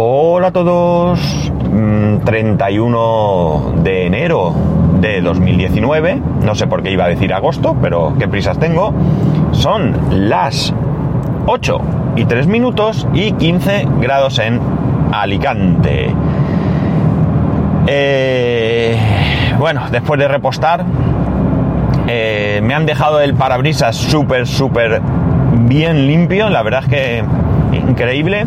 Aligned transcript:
Hola 0.00 0.46
a 0.46 0.52
todos, 0.52 1.50
31 2.24 3.58
mm, 3.74 3.82
de 3.82 4.06
enero 4.06 4.54
de 5.00 5.20
2019, 5.20 6.22
no 6.44 6.54
sé 6.54 6.68
por 6.68 6.84
qué 6.84 6.92
iba 6.92 7.06
a 7.06 7.08
decir 7.08 7.34
agosto, 7.34 7.76
pero 7.82 8.14
qué 8.16 8.28
prisas 8.28 8.60
tengo. 8.60 8.94
Son 9.50 9.96
las 10.28 10.72
8 11.46 11.80
y 12.14 12.26
3 12.26 12.46
minutos 12.46 13.08
y 13.12 13.32
15 13.32 13.88
grados 14.00 14.38
en 14.38 14.60
Alicante. 15.10 16.14
Eh, 17.88 18.96
bueno, 19.58 19.82
después 19.90 20.20
de 20.20 20.28
repostar, 20.28 20.84
eh, 22.06 22.60
me 22.62 22.72
han 22.72 22.86
dejado 22.86 23.20
el 23.20 23.34
parabrisas 23.34 23.96
súper, 23.96 24.46
súper 24.46 25.02
bien 25.66 26.06
limpio, 26.06 26.50
la 26.50 26.62
verdad 26.62 26.84
es 26.84 26.88
que 26.88 27.24
increíble. 27.72 28.46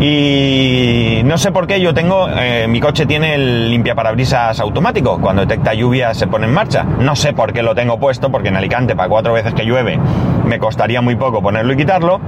Y 0.00 1.20
no 1.24 1.36
sé 1.36 1.52
por 1.52 1.66
qué 1.66 1.78
yo 1.78 1.92
tengo, 1.92 2.26
eh, 2.30 2.66
mi 2.68 2.80
coche 2.80 3.04
tiene 3.04 3.34
el 3.34 3.70
limpiaparabrisas 3.70 4.58
automático, 4.58 5.20
cuando 5.20 5.42
detecta 5.42 5.74
lluvia 5.74 6.14
se 6.14 6.26
pone 6.26 6.46
en 6.46 6.54
marcha. 6.54 6.84
No 6.84 7.14
sé 7.14 7.34
por 7.34 7.52
qué 7.52 7.62
lo 7.62 7.74
tengo 7.74 8.00
puesto, 8.00 8.30
porque 8.30 8.48
en 8.48 8.56
Alicante 8.56 8.96
para 8.96 9.10
cuatro 9.10 9.34
veces 9.34 9.52
que 9.52 9.64
llueve 9.66 9.98
me 10.46 10.58
costaría 10.58 11.02
muy 11.02 11.16
poco 11.16 11.42
ponerlo 11.42 11.74
y 11.74 11.76
quitarlo, 11.76 12.18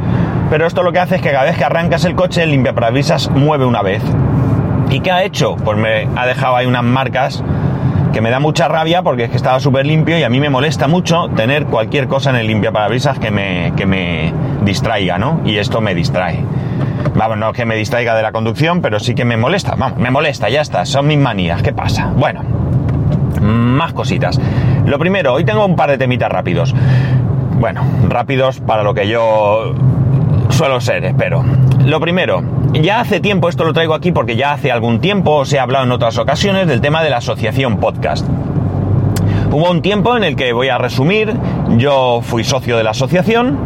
pero 0.50 0.66
esto 0.66 0.82
lo 0.82 0.92
que 0.92 0.98
hace 0.98 1.16
es 1.16 1.22
que 1.22 1.32
cada 1.32 1.44
vez 1.44 1.56
que 1.56 1.64
arrancas 1.64 2.04
el 2.04 2.14
coche 2.14 2.42
el 2.42 2.50
limpiaparabrisas 2.50 3.30
mueve 3.30 3.64
una 3.64 3.80
vez. 3.80 4.02
¿Y 4.90 5.00
qué 5.00 5.10
ha 5.10 5.24
hecho? 5.24 5.56
Pues 5.56 5.78
me 5.78 6.06
ha 6.14 6.26
dejado 6.26 6.56
ahí 6.56 6.66
unas 6.66 6.84
marcas 6.84 7.42
que 8.12 8.20
me 8.20 8.30
da 8.30 8.40
mucha 8.40 8.68
rabia 8.68 9.02
porque 9.02 9.24
es 9.24 9.30
que 9.30 9.36
estaba 9.36 9.58
súper 9.58 9.86
limpio 9.86 10.18
y 10.18 10.22
a 10.22 10.28
mí 10.28 10.38
me 10.38 10.50
molesta 10.50 10.86
mucho 10.86 11.28
tener 11.34 11.66
cualquier 11.66 12.08
cosa 12.08 12.30
en 12.30 12.36
el 12.36 12.46
limpiaparabrisas 12.46 13.18
que 13.18 13.30
me, 13.30 13.72
que 13.76 13.86
me 13.86 14.32
distraiga, 14.64 15.18
¿no? 15.18 15.40
Y 15.44 15.56
esto 15.56 15.80
me 15.80 15.94
distrae. 15.94 16.44
Vamos, 17.14 17.38
no 17.38 17.52
que 17.52 17.64
me 17.64 17.74
distraiga 17.74 18.14
de 18.14 18.22
la 18.22 18.32
conducción, 18.32 18.82
pero 18.82 19.00
sí 19.00 19.14
que 19.14 19.24
me 19.24 19.36
molesta. 19.36 19.74
Vamos, 19.76 19.98
me 19.98 20.10
molesta, 20.10 20.48
ya 20.48 20.60
está. 20.60 20.84
Son 20.84 21.06
mis 21.06 21.18
manías. 21.18 21.62
¿Qué 21.62 21.72
pasa? 21.72 22.12
Bueno, 22.14 22.42
más 23.40 23.92
cositas. 23.92 24.38
Lo 24.86 24.98
primero, 24.98 25.32
hoy 25.34 25.44
tengo 25.44 25.64
un 25.64 25.76
par 25.76 25.90
de 25.90 25.98
temitas 25.98 26.30
rápidos. 26.30 26.74
Bueno, 27.58 27.82
rápidos 28.08 28.60
para 28.60 28.82
lo 28.82 28.94
que 28.94 29.08
yo 29.08 29.74
suelo 30.50 30.80
ser, 30.80 31.04
espero. 31.04 31.44
Lo 31.84 32.00
primero, 32.00 32.42
ya 32.80 33.00
hace 33.00 33.20
tiempo, 33.20 33.48
esto 33.48 33.64
lo 33.64 33.72
traigo 33.72 33.94
aquí 33.94 34.12
porque 34.12 34.36
ya 34.36 34.52
hace 34.52 34.72
algún 34.72 35.00
tiempo 35.00 35.36
os 35.36 35.52
he 35.52 35.58
hablado 35.58 35.84
en 35.84 35.92
otras 35.92 36.16
ocasiones 36.18 36.66
del 36.66 36.80
tema 36.80 37.02
de 37.02 37.10
la 37.10 37.18
asociación 37.18 37.78
podcast. 37.78 38.26
Hubo 39.50 39.70
un 39.70 39.82
tiempo 39.82 40.16
en 40.16 40.24
el 40.24 40.36
que 40.36 40.52
voy 40.54 40.68
a 40.68 40.78
resumir, 40.78 41.34
yo 41.76 42.20
fui 42.22 42.44
socio 42.44 42.78
de 42.78 42.84
la 42.84 42.90
asociación, 42.90 43.58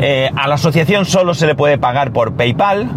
eh, 0.00 0.30
a 0.36 0.46
la 0.46 0.54
asociación 0.54 1.06
solo 1.06 1.34
se 1.34 1.46
le 1.46 1.54
puede 1.54 1.78
pagar 1.78 2.12
por 2.12 2.34
PayPal. 2.34 2.88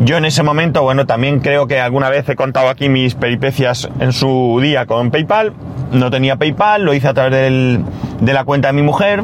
Yo 0.00 0.16
en 0.16 0.24
ese 0.24 0.42
momento, 0.42 0.82
bueno, 0.82 1.04
también 1.04 1.40
creo 1.40 1.66
que 1.66 1.78
alguna 1.78 2.08
vez 2.08 2.28
he 2.28 2.36
contado 2.36 2.68
aquí 2.70 2.88
mis 2.88 3.14
peripecias 3.14 3.88
en 4.00 4.12
su 4.12 4.58
día 4.62 4.86
con 4.86 5.10
PayPal. 5.10 5.52
No 5.92 6.10
tenía 6.10 6.36
PayPal, 6.36 6.84
lo 6.84 6.94
hice 6.94 7.08
a 7.08 7.14
través 7.14 7.32
de 7.32 8.32
la 8.32 8.44
cuenta 8.44 8.68
de 8.68 8.74
mi 8.74 8.82
mujer. 8.82 9.22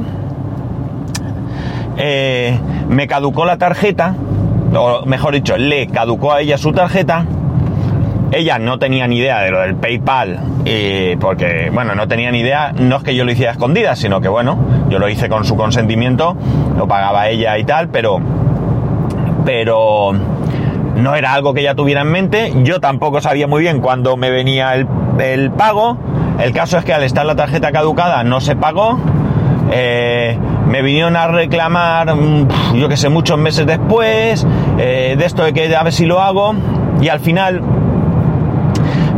Eh, 1.98 2.58
me 2.88 3.06
caducó 3.06 3.44
la 3.44 3.58
tarjeta, 3.58 4.14
o 4.74 5.04
mejor 5.04 5.34
dicho, 5.34 5.56
le 5.56 5.88
caducó 5.88 6.32
a 6.32 6.40
ella 6.40 6.56
su 6.56 6.72
tarjeta. 6.72 7.26
Ella 8.30 8.58
no 8.58 8.78
tenía 8.78 9.06
ni 9.08 9.18
idea 9.18 9.40
de 9.40 9.50
lo 9.50 9.60
del 9.60 9.74
PayPal, 9.74 10.38
porque, 11.18 11.70
bueno, 11.72 11.94
no 11.94 12.06
tenía 12.08 12.30
ni 12.30 12.40
idea, 12.40 12.72
no 12.72 12.96
es 12.96 13.02
que 13.02 13.14
yo 13.14 13.24
lo 13.24 13.32
hiciera 13.32 13.52
escondida, 13.52 13.96
sino 13.96 14.20
que, 14.20 14.28
bueno, 14.28 14.58
yo 14.90 14.98
lo 14.98 15.08
hice 15.08 15.28
con 15.28 15.44
su 15.44 15.56
consentimiento, 15.56 16.36
lo 16.76 16.86
pagaba 16.86 17.28
ella 17.28 17.56
y 17.56 17.64
tal, 17.64 17.88
pero, 17.88 18.20
pero 19.46 20.12
no 20.98 21.14
era 21.14 21.32
algo 21.32 21.54
que 21.54 21.60
ella 21.60 21.74
tuviera 21.74 22.02
en 22.02 22.10
mente, 22.10 22.52
yo 22.64 22.80
tampoco 22.80 23.20
sabía 23.20 23.46
muy 23.46 23.62
bien 23.62 23.80
cuándo 23.80 24.16
me 24.16 24.30
venía 24.30 24.74
el, 24.74 25.50
pago, 25.52 25.96
el 26.38 26.52
caso 26.52 26.78
es 26.78 26.84
que 26.84 26.92
al 26.92 27.04
estar 27.04 27.24
la 27.24 27.36
tarjeta 27.36 27.72
caducada 27.72 28.24
no 28.24 28.40
se 28.40 28.56
pagó, 28.56 28.98
eh, 29.72 30.38
me 30.66 30.82
vinieron 30.82 31.16
a 31.16 31.28
reclamar, 31.28 32.14
mm, 32.14 32.74
yo 32.76 32.88
que 32.88 32.96
sé, 32.96 33.08
muchos 33.08 33.38
meses 33.38 33.66
después, 33.66 34.46
eh, 34.78 35.16
de 35.18 35.24
esto 35.24 35.44
de 35.44 35.52
que 35.52 35.74
a 35.74 35.82
ver 35.82 35.92
si 35.92 36.06
lo 36.06 36.20
hago, 36.20 36.54
y 37.00 37.08
al 37.08 37.20
final 37.20 37.62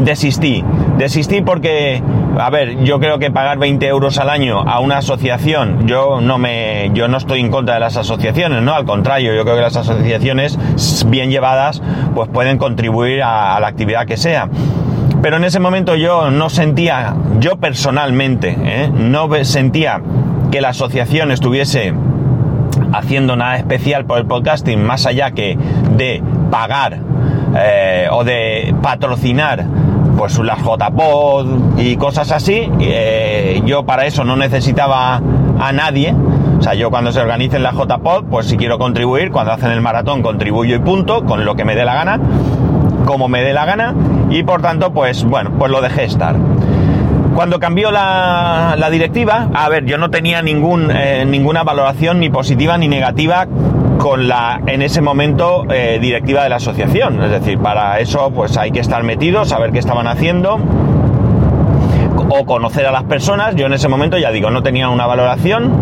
desistí. 0.05 0.65
Desistí 0.99 1.41
porque, 1.41 2.03
a 2.39 2.51
ver, 2.51 2.83
yo 2.85 3.01
creo 3.01 3.19
que 3.19 3.31
pagar 3.31 3.59
20 3.59 3.87
euros 3.87 4.19
al 4.19 4.29
año 4.29 4.61
a 4.61 4.81
una 4.81 4.99
asociación, 4.99 5.87
yo 5.87 6.21
no 6.21 6.39
me, 6.39 6.91
yo 6.93 7.09
no 7.09 7.17
estoy 7.17 7.41
en 7.41 7.51
contra 7.51 7.75
de 7.75 7.81
las 7.81 7.97
asociaciones, 7.97 8.63
¿no? 8.63 8.75
Al 8.75 8.85
contrario, 8.85 9.35
yo 9.35 9.43
creo 9.45 9.57
que 9.57 9.63
las 9.63 9.77
asociaciones 9.77 10.59
bien 11.07 11.31
llevadas, 11.31 11.83
pues 12.15 12.29
pueden 12.29 12.59
contribuir 12.59 13.23
a, 13.23 13.59
la 13.61 13.67
actividad 13.67 14.07
que 14.07 14.17
sea. 14.17 14.49
Pero 15.23 15.37
en 15.37 15.45
ese 15.45 15.61
momento 15.61 15.97
yo 15.97 16.31
no 16.31 16.49
sentía, 16.49 17.15
yo 17.41 17.57
personalmente, 17.57 18.57
¿eh? 18.63 18.91
no 18.93 19.29
sentía 19.45 20.01
que 20.51 20.61
la 20.61 20.71
asociación 20.71 21.31
estuviese 21.31 21.95
haciendo 22.93 23.37
nada 23.37 23.57
especial 23.57 24.05
por 24.05 24.19
el 24.19 24.27
podcasting 24.27 24.83
más 24.83 25.07
allá 25.07 25.31
que 25.31 25.57
de 25.97 26.23
pagar 26.51 26.99
eh, 27.57 28.09
o 28.11 28.25
de 28.25 28.75
patrocinar 28.83 29.65
pues 30.17 30.39
las 30.39 30.59
JPod 30.59 31.79
y 31.79 31.97
cosas 31.97 32.31
así. 32.33 32.71
Eh, 32.81 33.63
yo 33.65 33.85
para 33.87 34.07
eso 34.07 34.25
no 34.25 34.37
necesitaba 34.37 35.23
a 35.59 35.73
nadie. 35.73 36.15
O 36.59 36.63
sea, 36.63 36.75
yo 36.75 36.91
cuando 36.91 37.11
se 37.11 37.21
organicen 37.21 37.63
las 37.63 37.75
JPod, 37.75 38.25
pues 38.25 38.47
si 38.47 38.59
quiero 38.59 38.79
contribuir, 38.79 39.31
cuando 39.31 39.53
hacen 39.53 39.71
el 39.71 39.81
maratón 39.81 40.23
contribuyo 40.23 40.77
y 40.77 40.79
punto, 40.79 41.25
con 41.25 41.47
lo 41.47 41.55
que 41.55 41.65
me 41.65 41.75
dé 41.75 41.87
la 41.87 41.95
gana, 41.95 42.21
como 43.07 43.29
me 43.29 43.41
dé 43.41 43.55
la 43.55 43.65
gana, 43.65 43.95
y 44.29 44.43
por 44.43 44.61
tanto, 44.61 44.93
pues 44.93 45.25
bueno, 45.25 45.53
pues 45.59 45.71
lo 45.71 45.81
dejé 45.81 46.05
estar. 46.05 46.37
Cuando 47.41 47.59
cambió 47.59 47.91
la, 47.91 48.89
directiva, 48.93 49.49
a 49.55 49.71
ver, 49.71 49.87
yo 49.87 49.97
no 49.97 50.11
tenía 50.11 50.43
ningún, 50.43 50.91
eh, 50.91 51.25
ninguna 51.27 51.63
valoración 51.63 52.21
ni 52.21 52.29
positiva 52.29 52.77
ni 52.77 52.87
negativa 52.87 53.47
con 53.97 54.29
la, 54.29 54.61
en 54.67 54.83
ese 54.83 55.01
momento, 55.01 55.65
eh, 55.71 55.99
directiva 56.03 56.43
de 56.43 56.51
la 56.51 56.57
asociación. 56.57 57.23
Es 57.23 57.31
decir, 57.31 57.59
para 57.59 57.99
eso 57.99 58.31
pues 58.31 58.59
hay 58.59 58.73
que 58.73 58.81
estar 58.81 59.03
metidos, 59.05 59.49
saber 59.49 59.73
qué 59.73 59.79
estaban 59.79 60.07
haciendo 60.07 60.61
o 62.29 62.45
conocer 62.45 62.85
a 62.85 62.93
las 62.93 63.05
personas. 63.05 63.57
Yo 63.57 63.65
en 63.65 63.73
ese 63.73 63.89
momento, 63.89 64.19
ya 64.19 64.31
digo, 64.33 64.51
no 64.51 64.63
tenía 64.63 64.91
una 64.91 65.07
valoración. 65.07 65.73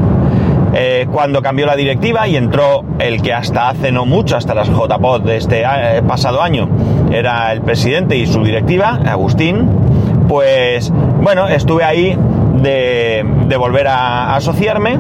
Eh, 0.75 1.09
cuando 1.11 1.43
cambió 1.43 1.67
la 1.67 1.75
directiva 1.75 2.29
y 2.29 2.37
entró 2.37 2.85
el 3.01 3.21
que 3.21 3.33
hasta 3.33 3.69
hace 3.69 3.91
no 3.91 4.07
mucho, 4.07 4.37
hasta 4.37 4.55
las 4.55 4.69
JPOD 4.69 5.23
de 5.23 5.37
este 5.39 5.65
pasado 6.07 6.41
año, 6.41 6.69
era 7.11 7.51
el 7.51 7.63
presidente 7.63 8.17
y 8.17 8.29
su 8.29 8.45
directiva, 8.45 9.01
Agustín, 9.07 9.69
pues 10.28 10.93
bueno, 11.22 11.49
estuve 11.49 11.84
ahí 11.84 12.16
de, 12.62 13.25
volver 13.59 13.89
a 13.89 14.37
asociarme 14.37 14.99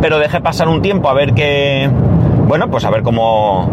pero 0.00 0.18
dejé 0.18 0.40
pasar 0.40 0.68
un 0.68 0.82
tiempo 0.82 1.08
a 1.08 1.14
ver 1.14 1.34
qué, 1.34 1.90
bueno, 2.46 2.70
pues 2.70 2.84
a 2.84 2.90
ver 2.90 3.02
cómo, 3.02 3.68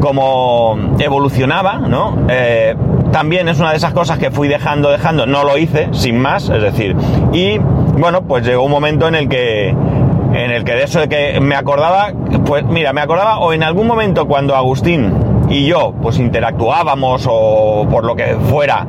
cómo 0.00 0.78
evolucionaba, 0.98 1.78
¿no? 1.78 2.16
Eh, 2.28 2.76
también 3.12 3.48
es 3.48 3.58
una 3.58 3.70
de 3.70 3.76
esas 3.76 3.92
cosas 3.92 4.18
que 4.18 4.30
fui 4.30 4.46
dejando, 4.46 4.90
dejando, 4.90 5.26
no 5.26 5.42
lo 5.42 5.56
hice, 5.56 5.88
sin 5.92 6.18
más, 6.18 6.48
es 6.48 6.62
decir, 6.62 6.94
y 7.32 7.58
bueno, 7.58 8.22
pues 8.22 8.44
llegó 8.46 8.64
un 8.64 8.70
momento 8.70 9.08
en 9.08 9.14
el 9.14 9.28
que, 9.28 9.70
en 9.70 10.50
el 10.50 10.64
que 10.64 10.72
de 10.72 10.84
eso 10.84 11.00
de 11.00 11.08
que 11.08 11.40
me 11.40 11.54
acordaba, 11.54 12.12
pues 12.44 12.64
mira, 12.64 12.92
me 12.92 13.00
acordaba 13.00 13.38
o 13.38 13.52
en 13.52 13.62
algún 13.62 13.86
momento 13.86 14.26
cuando 14.26 14.54
Agustín 14.54 15.12
y 15.48 15.66
yo 15.66 15.94
pues 16.02 16.18
interactuábamos 16.18 17.26
o 17.30 17.86
por 17.90 18.04
lo 18.04 18.16
que 18.16 18.36
fuera 18.50 18.86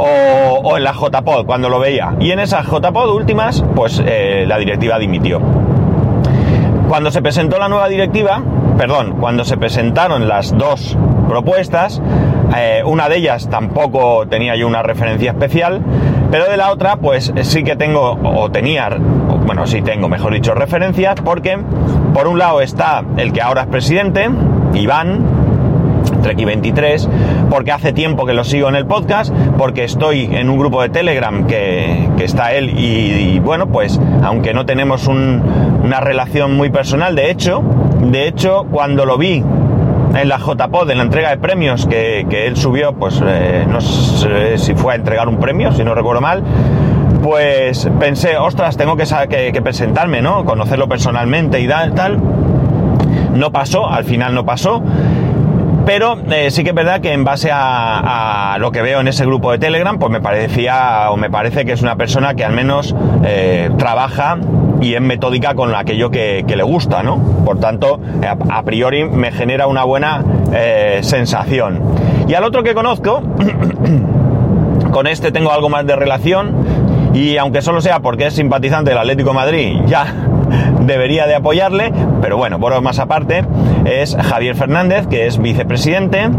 o, 0.00 0.76
en 0.76 0.84
la 0.84 0.92
JPod 0.92 1.46
cuando 1.46 1.68
lo 1.68 1.78
veía. 1.78 2.14
Y 2.20 2.30
en 2.32 2.40
esas 2.40 2.66
JPod 2.66 3.14
últimas, 3.14 3.64
pues 3.74 4.02
eh, 4.04 4.44
la 4.46 4.58
directiva 4.58 4.98
dimitió. 4.98 5.40
Cuando 6.88 7.10
se 7.10 7.22
presentó 7.22 7.58
la 7.58 7.68
nueva 7.68 7.88
directiva, 7.88 8.42
perdón, 8.76 9.16
cuando 9.20 9.44
se 9.44 9.56
presentaron 9.56 10.26
las 10.26 10.56
dos 10.56 10.96
propuestas, 11.28 12.02
eh, 12.56 12.82
una 12.84 13.08
de 13.08 13.18
ellas 13.18 13.48
tampoco 13.48 14.26
tenía 14.26 14.56
yo 14.56 14.66
una 14.66 14.82
referencia 14.82 15.30
especial, 15.30 15.80
pero 16.30 16.46
de 16.46 16.56
la 16.56 16.72
otra, 16.72 16.96
pues 16.96 17.32
sí 17.42 17.62
que 17.62 17.76
tengo, 17.76 18.18
o 18.22 18.50
tenía, 18.50 18.88
bueno, 19.46 19.66
sí 19.66 19.82
tengo, 19.82 20.08
mejor 20.08 20.32
dicho, 20.32 20.54
referencias, 20.54 21.20
porque 21.24 21.58
por 22.12 22.26
un 22.26 22.38
lado 22.38 22.60
está 22.60 23.04
el 23.16 23.32
que 23.32 23.40
ahora 23.40 23.62
es 23.62 23.66
presidente, 23.68 24.28
Iván, 24.74 25.39
Treki 26.20 26.44
23, 26.44 27.08
porque 27.50 27.72
hace 27.72 27.92
tiempo 27.92 28.26
que 28.26 28.32
lo 28.32 28.44
sigo 28.44 28.68
en 28.68 28.74
el 28.74 28.86
podcast, 28.86 29.32
porque 29.58 29.84
estoy 29.84 30.28
en 30.32 30.48
un 30.48 30.58
grupo 30.58 30.82
de 30.82 30.88
Telegram 30.88 31.46
que, 31.46 32.08
está 32.20 32.52
él 32.52 32.78
y, 32.78 33.38
bueno, 33.38 33.68
pues 33.68 33.98
aunque 34.22 34.52
no 34.52 34.66
tenemos 34.66 35.06
una 35.08 36.00
relación 36.00 36.54
muy 36.54 36.70
personal, 36.70 37.16
de 37.16 37.30
hecho, 37.30 37.62
de 38.00 38.28
hecho, 38.28 38.66
cuando 38.70 39.06
lo 39.06 39.16
vi 39.16 39.42
en 40.14 40.28
la 40.28 40.38
JPod, 40.38 40.90
en 40.90 40.98
la 40.98 41.04
entrega 41.04 41.30
de 41.30 41.38
premios 41.38 41.86
que, 41.86 42.26
él 42.30 42.56
subió, 42.56 42.92
pues 42.94 43.22
eh, 43.24 43.64
no 43.68 43.80
sé 43.80 44.58
si 44.58 44.74
fue 44.74 44.92
a 44.92 44.96
entregar 44.96 45.28
un 45.28 45.38
premio, 45.38 45.72
si 45.72 45.84
no 45.84 45.94
recuerdo 45.94 46.20
mal, 46.20 46.42
pues 47.22 47.88
pensé, 47.98 48.36
ostras, 48.36 48.76
tengo 48.76 48.96
que, 48.96 49.04
que, 49.28 49.52
que 49.52 49.62
presentarme, 49.62 50.22
¿no? 50.22 50.44
Conocerlo 50.44 50.88
personalmente 50.88 51.60
y 51.60 51.68
tal 51.68 52.18
No 53.34 53.52
pasó, 53.52 53.88
al 53.88 54.04
final 54.04 54.34
no 54.34 54.44
pasó. 54.44 54.82
Pero 55.86 56.18
eh, 56.30 56.50
sí 56.50 56.62
que 56.62 56.70
es 56.70 56.74
verdad 56.74 57.00
que 57.00 57.12
en 57.12 57.24
base 57.24 57.50
a, 57.52 58.56
lo 58.60 58.70
que 58.70 58.82
veo 58.82 59.00
en 59.00 59.08
ese 59.08 59.24
grupo 59.24 59.52
de 59.52 59.58
Telegram, 59.58 59.98
pues 59.98 60.12
me 60.12 60.20
parecía 60.20 61.10
o 61.10 61.16
me 61.16 61.30
parece 61.30 61.64
que 61.64 61.72
es 61.72 61.82
una 61.82 61.96
persona 61.96 62.34
que 62.34 62.44
al 62.44 62.52
menos 62.52 62.94
eh, 63.24 63.70
trabaja 63.78 64.38
y 64.80 64.94
es 64.94 65.00
metódica 65.00 65.54
con 65.54 65.74
aquello 65.74 66.10
que, 66.10 66.44
le 66.46 66.62
gusta, 66.62 67.02
¿no? 67.02 67.18
Por 67.44 67.58
tanto, 67.60 68.00
a, 68.48 68.62
priori 68.62 69.04
me 69.04 69.32
genera 69.32 69.66
una 69.66 69.84
buena 69.84 70.24
eh, 70.52 71.00
sensación. 71.02 71.80
Y 72.28 72.34
al 72.34 72.44
otro 72.44 72.62
que 72.62 72.74
conozco, 72.74 73.22
con 74.92 75.06
este 75.06 75.32
tengo 75.32 75.52
algo 75.52 75.68
más 75.68 75.86
de 75.86 75.96
relación 75.96 76.54
y 77.14 77.36
aunque 77.36 77.62
solo 77.62 77.80
sea 77.80 78.00
porque 78.00 78.26
es 78.26 78.34
simpatizante 78.34 78.90
del 78.90 78.98
Atlético 78.98 79.34
Madrid, 79.34 79.80
ya 79.86 80.14
debería 80.80 81.26
de 81.26 81.34
apoyarle, 81.34 81.92
pero 82.20 82.36
bueno, 82.36 82.58
por 82.58 82.80
más 82.80 82.98
aparte, 82.98 83.44
es 83.84 84.16
Javier 84.16 84.54
Fernández, 84.54 85.06
que 85.06 85.26
es 85.26 85.38
vicepresidente 85.38 86.30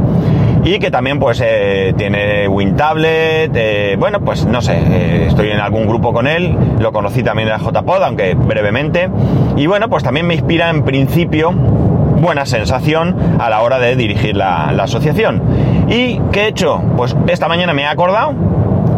y 0.64 0.80
que 0.80 0.92
también 0.92 1.20
pues 1.20 1.42
eh, 1.44 1.94
tiene 1.98 2.48
WinTablet, 2.48 3.52
eh, 3.56 3.96
bueno, 3.98 4.20
pues 4.22 4.46
no 4.46 4.62
sé, 4.62 4.78
eh, 4.78 5.26
estoy 5.28 5.50
en 5.50 5.60
algún 5.60 5.88
grupo 5.88 6.14
con 6.14 6.28
él, 6.28 6.56
lo 6.80 6.92
conocí 6.92 7.24
también 7.24 7.48
en 7.50 7.54
la 7.54 7.60
JPod, 7.60 8.04
aunque 8.04 8.36
brevemente, 8.36 9.10
y 9.56 9.66
bueno, 9.66 9.90
pues 9.90 10.04
también 10.04 10.28
me 10.28 10.36
inspira 10.36 10.70
en 10.70 10.84
principio 10.84 11.52
buena 11.52 12.46
sensación 12.46 13.16
a 13.40 13.50
la 13.50 13.62
hora 13.62 13.80
de 13.80 13.96
dirigir 13.96 14.38
la, 14.38 14.70
asociación. 14.70 15.42
¿Y 15.90 16.20
qué 16.32 16.44
he 16.44 16.48
hecho? 16.50 16.82
Pues 16.96 17.16
esta 17.28 17.48
mañana 17.48 17.74
me 17.74 17.82
he 17.82 17.88
acordado, 17.88 18.34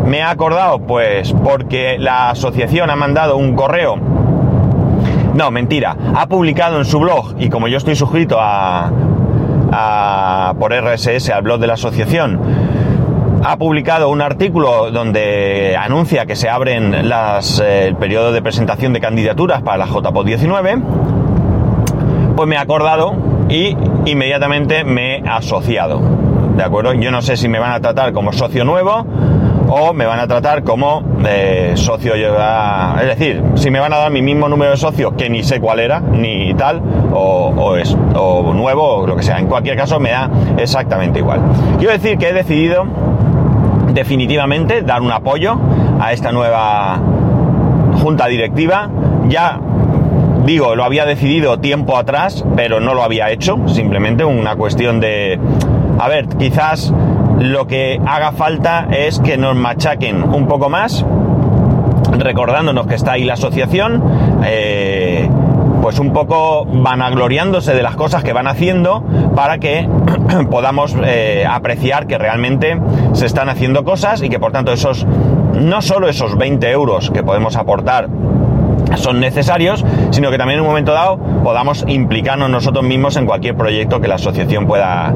me 0.05 0.17
he 0.17 0.23
acordado 0.23 0.79
pues 0.79 1.33
porque 1.43 1.97
la 1.97 2.31
asociación 2.31 2.89
ha 2.89 2.95
mandado 2.95 3.37
un 3.37 3.55
correo 3.55 3.97
no, 5.33 5.49
mentira. 5.49 5.95
Ha 6.15 6.27
publicado 6.27 6.77
en 6.77 6.85
su 6.85 6.99
blog, 6.99 7.35
y 7.39 7.49
como 7.49 7.67
yo 7.67 7.77
estoy 7.77 7.95
suscrito 7.95 8.37
a, 8.39 8.91
por 10.59 10.71
RSS 10.71 11.31
al 11.31 11.41
blog 11.41 11.59
de 11.59 11.67
la 11.67 11.73
asociación, 11.73 12.39
ha 13.43 13.57
publicado 13.57 14.09
un 14.09 14.21
artículo 14.21 14.91
donde 14.91 15.75
anuncia 15.77 16.25
que 16.25 16.35
se 16.35 16.49
abren 16.49 17.09
las, 17.09 17.59
eh, 17.59 17.87
el 17.87 17.95
periodo 17.95 18.31
de 18.31 18.41
presentación 18.41 18.93
de 18.93 19.01
candidaturas 19.01 19.63
para 19.63 19.77
la 19.77 19.85
JPO 19.87 20.23
19. 20.23 20.77
Pues 22.35 22.47
me 22.47 22.55
he 22.55 22.59
acordado 22.59 23.15
y 23.49 23.75
inmediatamente 24.05 24.83
me 24.83 25.17
he 25.17 25.27
asociado. 25.27 25.99
¿De 26.55 26.63
acuerdo? 26.63 26.93
Yo 26.93 27.11
no 27.11 27.21
sé 27.23 27.35
si 27.35 27.49
me 27.49 27.59
van 27.59 27.71
a 27.71 27.79
tratar 27.79 28.13
como 28.13 28.31
socio 28.31 28.63
nuevo 28.63 29.05
o 29.75 29.93
me 29.93 30.05
van 30.05 30.19
a 30.19 30.27
tratar 30.27 30.63
como 30.63 31.03
eh, 31.27 31.71
socio, 31.75 32.13
es 32.13 33.07
decir, 33.07 33.41
si 33.55 33.71
me 33.71 33.79
van 33.79 33.91
a 33.91 33.97
dar 33.97 34.11
mi 34.11 34.21
mismo 34.21 34.47
número 34.47 34.71
de 34.71 34.77
socios 34.77 35.13
que 35.17 35.29
ni 35.31 35.41
sé 35.43 35.59
cuál 35.59 35.79
era, 35.79 35.99
ni 35.99 36.53
tal, 36.53 36.79
o, 37.11 37.75
es, 37.75 37.97
o 38.15 38.53
nuevo, 38.53 38.97
o 38.97 39.07
lo 39.07 39.15
que 39.15 39.23
sea. 39.23 39.39
En 39.39 39.47
cualquier 39.47 39.75
caso 39.75 39.99
me 39.99 40.11
da 40.11 40.29
exactamente 40.57 41.19
igual. 41.19 41.41
Quiero 41.79 41.91
decir 41.91 42.19
que 42.19 42.29
he 42.29 42.33
decidido 42.33 42.85
definitivamente 43.93 44.83
dar 44.83 45.01
un 45.01 45.11
apoyo 45.11 45.57
a 45.99 46.13
esta 46.13 46.31
nueva 46.31 46.99
junta 47.99 48.27
directiva. 48.27 48.89
Ya 49.27 49.59
digo, 50.45 50.75
lo 50.75 50.83
había 50.83 51.05
decidido 51.05 51.59
tiempo 51.59 51.97
atrás, 51.97 52.45
pero 52.55 52.79
no 52.79 52.93
lo 52.93 53.03
había 53.03 53.31
hecho, 53.31 53.57
simplemente 53.67 54.23
una 54.23 54.55
cuestión 54.55 54.99
de, 54.99 55.39
a 55.97 56.07
ver, 56.09 56.27
quizás 56.27 56.93
lo 57.43 57.67
que 57.67 57.99
haga 58.05 58.31
falta 58.31 58.87
es 58.89 59.19
que 59.19 59.37
nos 59.37 59.55
machaquen 59.55 60.23
un 60.23 60.47
poco 60.47 60.69
más, 60.69 61.05
recordándonos 62.17 62.87
que 62.87 62.95
está 62.95 63.13
ahí 63.13 63.25
la 63.25 63.33
asociación, 63.33 64.01
eh, 64.45 65.29
pues 65.81 65.99
un 65.99 66.13
poco 66.13 66.65
vanagloriándose 66.65 67.73
de 67.73 67.83
las 67.83 67.97
cosas 67.97 68.23
que 68.23 68.31
van 68.31 68.47
haciendo 68.47 69.03
para 69.35 69.57
que 69.57 69.89
podamos 70.49 70.95
eh, 71.03 71.45
apreciar 71.49 72.07
que 72.07 72.17
realmente 72.17 72.79
se 73.11 73.25
están 73.25 73.49
haciendo 73.49 73.83
cosas 73.83 74.23
y 74.23 74.29
que 74.29 74.39
por 74.39 74.53
tanto 74.53 74.71
esos, 74.71 75.05
no 75.05 75.81
solo 75.81 76.07
esos 76.07 76.37
20 76.37 76.71
euros 76.71 77.11
que 77.11 77.23
podemos 77.23 77.57
aportar 77.57 78.07
son 78.95 79.19
necesarios, 79.19 79.83
sino 80.11 80.31
que 80.31 80.37
también 80.37 80.59
en 80.59 80.61
un 80.61 80.69
momento 80.69 80.93
dado 80.93 81.17
podamos 81.43 81.83
implicarnos 81.89 82.49
nosotros 82.49 82.85
mismos 82.85 83.17
en 83.17 83.25
cualquier 83.25 83.55
proyecto 83.55 83.99
que 83.99 84.07
la 84.07 84.15
asociación 84.15 84.65
pueda, 84.65 85.13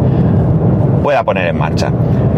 pueda 1.03 1.23
poner 1.23 1.47
en 1.47 1.57
marcha. 1.57 1.91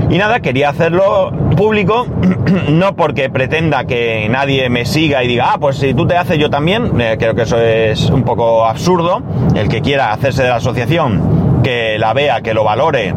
Y 0.10 0.18
nada, 0.18 0.40
quería 0.40 0.70
hacerlo 0.70 1.32
público, 1.56 2.08
no 2.70 2.96
porque 2.96 3.30
pretenda 3.30 3.84
que 3.86 4.28
nadie 4.30 4.68
me 4.70 4.86
siga 4.86 5.24
y 5.24 5.28
diga, 5.28 5.52
ah, 5.54 5.58
pues 5.60 5.78
si 5.78 5.94
tú 5.94 6.08
te 6.08 6.18
haces 6.18 6.40
yo 6.40 6.50
también, 6.50 7.00
eh, 7.00 7.18
creo 7.20 7.36
que 7.36 7.44
eso 7.44 7.60
es 7.60 8.10
un 8.10 8.24
poco 8.24 8.66
absurdo, 8.66 9.22
el 9.56 9.70
que 9.70 9.82
quiera 9.82 10.12
hacerse 10.12 10.44
de 10.44 10.50
la 10.50 10.56
asociación, 10.56 11.62
que 11.64 12.00
la 12.00 12.14
vea, 12.14 12.42
que 12.42 12.56
lo 12.56 12.64
valore 12.64 13.14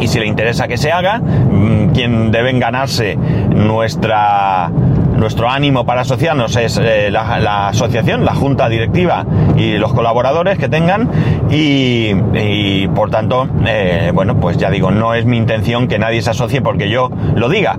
y 0.00 0.08
si 0.08 0.18
le 0.18 0.26
interesa 0.26 0.68
que 0.68 0.76
se 0.76 0.92
haga, 0.92 1.18
mm, 1.18 1.92
quien 1.92 2.30
deben 2.30 2.60
ganarse 2.60 3.16
nuestra 3.16 4.70
nuestro 5.16 5.48
ánimo 5.48 5.84
para 5.84 6.02
asociarnos 6.02 6.56
es 6.56 6.78
eh, 6.82 7.10
la, 7.10 7.68
asociación, 7.68 8.24
la 8.24 8.34
junta 8.34 8.68
directiva 8.68 9.24
y 9.56 9.78
los 9.78 9.92
colaboradores 9.92 10.58
que 10.58 10.68
tengan 10.68 11.10
y, 11.50 12.86
por 12.88 13.10
tanto, 13.10 13.48
eh, 13.66 14.10
bueno, 14.14 14.38
pues 14.38 14.56
ya 14.56 14.70
digo, 14.70 14.90
no 14.90 15.14
es 15.14 15.24
mi 15.24 15.36
intención 15.36 15.88
que 15.88 15.98
nadie 15.98 16.22
se 16.22 16.30
asocie 16.30 16.60
porque 16.60 16.88
yo 16.88 17.10
lo 17.34 17.48
diga, 17.48 17.78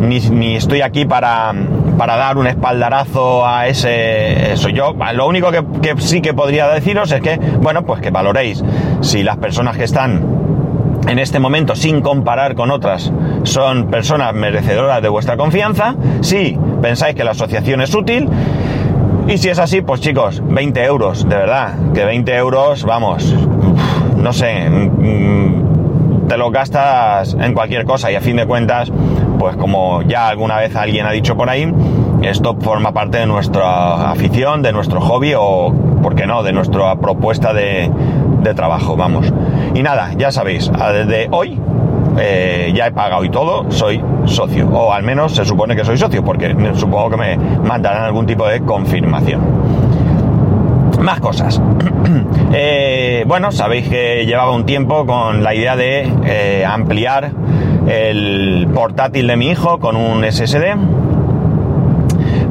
ni, 0.00 0.56
estoy 0.56 0.82
aquí 0.82 1.04
para, 1.04 1.52
para 1.96 2.16
dar 2.16 2.38
un 2.38 2.46
espaldarazo 2.46 3.46
a 3.46 3.66
ese 3.66 4.52
eso. 4.52 4.68
Yo 4.68 4.94
lo 5.14 5.26
único 5.26 5.50
que, 5.50 5.64
que 5.82 6.00
sí 6.00 6.20
que 6.20 6.34
podría 6.34 6.68
deciros 6.68 7.10
es 7.12 7.20
que, 7.20 7.38
bueno, 7.60 7.84
pues 7.84 8.00
que 8.00 8.10
valoréis 8.10 8.62
si 9.00 9.22
las 9.22 9.36
personas 9.36 9.76
que 9.76 9.84
están 9.84 10.38
en 11.08 11.18
este 11.18 11.38
momento, 11.38 11.74
sin 11.74 12.00
comparar 12.02 12.54
con 12.54 12.70
otras, 12.70 13.12
son 13.44 13.90
personas 13.90 14.34
merecedoras 14.34 15.00
de 15.00 15.08
vuestra 15.08 15.36
confianza. 15.36 15.94
Si 16.20 16.58
pensáis 16.80 17.14
que 17.14 17.24
la 17.24 17.32
asociación 17.32 17.80
es 17.80 17.94
útil. 17.94 18.28
Y 19.26 19.38
si 19.38 19.50
es 19.50 19.58
así, 19.58 19.82
pues 19.82 20.00
chicos, 20.00 20.42
20 20.44 20.84
euros, 20.84 21.28
de 21.28 21.36
verdad, 21.36 21.74
que 21.92 22.04
20 22.04 22.34
euros, 22.34 22.84
vamos, 22.84 23.34
no 24.16 24.32
sé, 24.32 24.70
mm, 24.70 26.28
te 26.28 26.36
lo 26.38 26.50
gastas 26.50 27.36
en 27.38 27.52
cualquier 27.52 27.84
cosa 27.84 28.10
y 28.10 28.14
a 28.14 28.20
fin 28.20 28.36
de 28.36 28.46
cuentas, 28.46 28.90
pues 29.38 29.56
como 29.56 30.02
ya 30.02 30.28
alguna 30.28 30.56
vez 30.58 30.74
alguien 30.76 31.06
ha 31.06 31.10
dicho 31.10 31.36
por 31.36 31.48
ahí, 31.50 31.72
esto 32.22 32.56
forma 32.60 32.92
parte 32.92 33.18
de 33.18 33.26
nuestra 33.26 34.10
afición, 34.10 34.62
de 34.62 34.72
nuestro 34.72 35.00
hobby 35.00 35.34
o, 35.36 35.72
¿por 36.02 36.14
qué 36.14 36.26
no?, 36.26 36.42
de 36.42 36.52
nuestra 36.52 36.96
propuesta 36.96 37.52
de, 37.52 37.90
trabajo, 38.56 38.96
vamos. 38.96 39.30
Y 39.74 39.82
nada, 39.82 40.12
ya 40.16 40.32
sabéis, 40.32 40.70
desde 40.72 41.28
hoy 41.32 41.60
eh, 42.20 42.72
ya 42.74 42.86
he 42.86 42.92
pagado 42.92 43.24
y 43.24 43.30
todo, 43.30 43.70
soy 43.70 44.02
socio. 44.24 44.68
O 44.68 44.92
al 44.92 45.02
menos 45.02 45.34
se 45.34 45.44
supone 45.44 45.74
que 45.76 45.84
soy 45.84 45.96
socio, 45.96 46.22
porque 46.24 46.54
supongo 46.74 47.10
que 47.10 47.16
me 47.16 47.36
mandarán 47.36 48.04
algún 48.04 48.26
tipo 48.26 48.46
de 48.46 48.60
confirmación. 48.60 49.40
Más 51.00 51.20
cosas. 51.20 51.60
Eh, 52.50 53.24
bueno, 53.26 53.52
sabéis 53.52 53.88
que 53.88 54.24
llevaba 54.24 54.52
un 54.52 54.64
tiempo 54.64 55.04
con 55.04 55.44
la 55.44 55.54
idea 55.54 55.76
de 55.76 56.10
eh, 56.24 56.64
ampliar 56.64 57.30
el 57.86 58.68
portátil 58.74 59.26
de 59.26 59.36
mi 59.36 59.50
hijo 59.50 59.78
con 59.78 59.96
un 59.96 60.24
SSD 60.24 60.74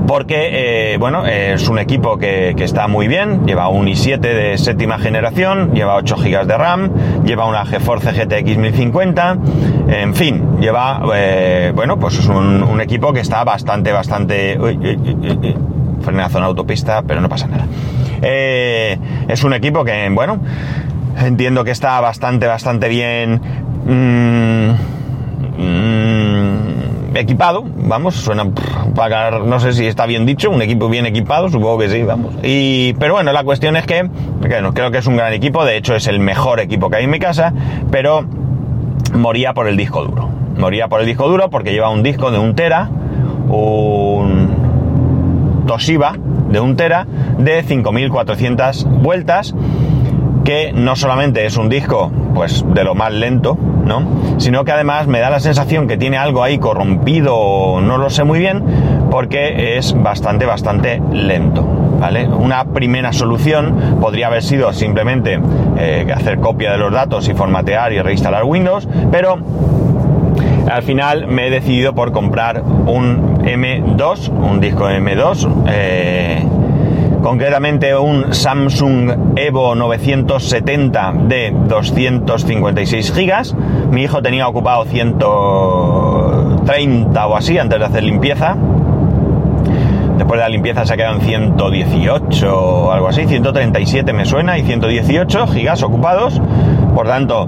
porque, 0.07 0.93
eh, 0.93 0.97
bueno, 0.97 1.25
es 1.25 1.67
un 1.67 1.79
equipo 1.79 2.17
que, 2.17 2.55
está 2.57 2.87
muy 2.87 3.07
bien, 3.07 3.45
lleva 3.45 3.67
un 3.67 3.87
i7 3.87 4.19
de 4.19 4.57
séptima 4.57 4.97
generación, 4.97 5.73
lleva 5.73 5.95
8 5.95 6.15
GB 6.15 6.45
de 6.47 6.57
RAM, 6.57 7.23
lleva 7.25 7.45
una 7.45 7.65
GeForce 7.65 8.13
GTX 8.13 8.57
1050, 8.57 9.37
en 9.89 10.15
fin, 10.15 10.59
lleva, 10.61 11.01
eh, 11.13 11.73
bueno, 11.75 11.99
pues 11.99 12.17
es 12.19 12.27
un, 12.27 12.79
equipo 12.79 13.11
que 13.11 13.19
está 13.19 13.43
bastante, 13.43 13.91
bastante... 13.91 14.57
Uy, 14.59 14.77
uy, 14.77 15.55
frenazo 16.01 16.37
en 16.37 16.43
autopista, 16.45 17.01
pero 17.01 17.19
no 17.19 17.27
pasa 17.27 17.47
nada. 17.47 17.65
Eh, 18.21 18.97
es 19.27 19.43
un 19.43 19.53
equipo 19.53 19.83
que, 19.83 20.09
bueno, 20.09 20.39
entiendo 21.19 21.63
que 21.63 21.71
está 21.71 21.99
bastante, 21.99 22.47
bastante 22.47 22.87
bien... 22.87 23.41
Mmm, 23.85 24.71
equipado, 27.19 27.63
vamos, 27.65 28.15
suena 28.15 28.47
pagar, 28.95 29.41
no 29.41 29.59
sé 29.59 29.73
si 29.73 29.85
está 29.85 30.05
bien 30.05 30.25
dicho, 30.25 30.49
un 30.49 30.61
equipo 30.61 30.89
bien 30.89 31.05
equipado, 31.05 31.49
supongo 31.49 31.79
que 31.79 31.89
sí, 31.89 32.03
vamos. 32.03 32.33
Y, 32.43 32.93
pero 32.93 33.13
bueno, 33.13 33.31
la 33.33 33.43
cuestión 33.43 33.75
es 33.75 33.85
que, 33.85 34.03
bueno, 34.03 34.73
creo 34.73 34.91
que 34.91 34.99
es 34.99 35.07
un 35.07 35.17
gran 35.17 35.33
equipo, 35.33 35.65
de 35.65 35.77
hecho 35.77 35.95
es 35.95 36.07
el 36.07 36.19
mejor 36.19 36.59
equipo 36.59 36.89
que 36.89 36.97
hay 36.97 37.03
en 37.05 37.09
mi 37.09 37.19
casa, 37.19 37.53
pero 37.91 38.25
moría 39.13 39.53
por 39.53 39.67
el 39.67 39.77
disco 39.77 40.03
duro. 40.03 40.29
Moría 40.57 40.87
por 40.87 41.01
el 41.01 41.05
disco 41.05 41.27
duro 41.27 41.49
porque 41.49 41.71
lleva 41.71 41.89
un 41.89 42.03
disco 42.03 42.31
de 42.31 42.39
un 42.39 42.55
tera, 42.55 42.89
un 43.49 44.57
Toshiba 45.67 46.15
de 46.49 46.59
un 46.59 46.75
tera 46.75 47.05
de 47.37 47.61
5400 47.61 48.85
vueltas 49.01 49.53
que 50.47 50.71
no 50.71 50.95
solamente 50.95 51.45
es 51.45 51.57
un 51.57 51.67
disco 51.67 52.09
pues 52.33 52.63
de 52.73 52.85
lo 52.85 52.95
más 52.95 53.11
lento, 53.11 53.57
¿no? 53.83 54.37
Sino 54.37 54.63
que 54.63 54.71
además 54.71 55.05
me 55.05 55.19
da 55.19 55.29
la 55.29 55.41
sensación 55.41 55.89
que 55.89 55.97
tiene 55.97 56.15
algo 56.15 56.41
ahí 56.41 56.57
corrompido, 56.57 57.81
no 57.81 57.97
lo 57.97 58.09
sé 58.09 58.23
muy 58.23 58.39
bien, 58.39 58.63
porque 59.11 59.77
es 59.77 59.93
bastante, 60.01 60.45
bastante 60.45 61.01
lento. 61.11 61.67
¿Vale? 61.99 62.29
Una 62.29 62.63
primera 62.63 63.11
solución 63.11 63.97
podría 63.99 64.27
haber 64.27 64.41
sido 64.41 64.71
simplemente 64.71 65.37
eh, 65.77 66.07
hacer 66.15 66.39
copia 66.39 66.71
de 66.71 66.77
los 66.77 66.93
datos 66.93 67.27
y 67.27 67.33
formatear 67.33 67.91
y 67.91 68.01
reinstalar 68.01 68.45
Windows, 68.45 68.87
pero 69.11 69.39
al 70.71 70.83
final 70.83 71.27
me 71.27 71.47
he 71.47 71.49
decidido 71.49 71.93
por 71.93 72.13
comprar 72.13 72.61
un 72.61 73.39
M2, 73.43 74.29
un 74.29 74.61
disco 74.61 74.87
M2, 74.87 75.65
eh, 75.67 76.47
concretamente 77.27 77.95
un 77.97 78.33
Samsung 78.33 79.35
Evo 79.35 79.75
970 79.75 81.13
de 81.27 81.53
256 81.67 83.11
gigas. 83.11 83.53
Mi 83.91 84.03
hijo 84.03 84.21
tenía 84.21 84.47
ocupado 84.47 84.85
130 84.85 87.27
o 87.27 87.35
así 87.35 87.57
antes 87.57 87.79
de 87.79 87.85
hacer 87.85 88.05
limpieza. 88.05 88.55
Después 90.17 90.37
de 90.37 90.43
la 90.43 90.47
limpieza 90.47 90.85
se 90.85 90.93
en 90.93 91.19
118 91.19 92.57
o 92.57 92.93
algo 92.93 93.09
así, 93.09 93.27
137 93.27 94.13
me 94.13 94.23
suena 94.23 94.57
y 94.57 94.63
118 94.63 95.47
gigas 95.47 95.83
ocupados. 95.83 96.41
Por 96.95 97.07
tanto, 97.07 97.45